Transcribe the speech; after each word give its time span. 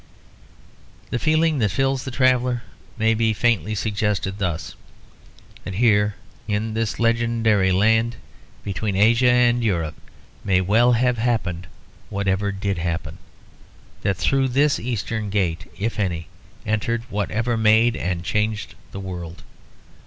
The 1.11 1.19
feeling 1.19 1.59
that 1.59 1.69
fills 1.69 2.05
the 2.05 2.09
traveller 2.09 2.63
may 2.97 3.13
be 3.13 3.33
faintly 3.33 3.75
suggested 3.75 4.39
thus; 4.39 4.73
that 5.63 5.75
here, 5.75 6.15
in 6.47 6.73
this 6.73 6.99
legendary 6.99 7.71
land 7.71 8.15
between 8.63 8.95
Asia 8.95 9.29
and 9.29 9.63
Europe, 9.63 9.93
may 10.43 10.59
well 10.59 10.93
have 10.93 11.19
happened 11.19 11.67
whatever 12.09 12.51
did 12.51 12.79
happen; 12.79 13.19
that 14.01 14.17
through 14.17 14.47
this 14.47 14.79
Eastern 14.79 15.29
gate, 15.29 15.69
if 15.77 15.99
any, 15.99 16.27
entered 16.65 17.03
whatever 17.11 17.55
made 17.55 17.95
and 17.95 18.23
changed 18.23 18.73
the 18.91 18.99
world. 18.99 19.43